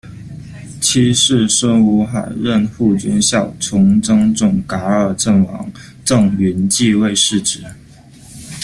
[0.79, 5.71] 七世孙吴海任护军校从征准噶尔阵亡，
[6.03, 7.63] 赠云骑尉世职。